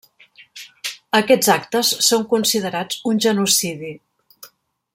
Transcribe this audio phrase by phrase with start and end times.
[1.17, 3.93] Aquests actes són considerats un genocidi.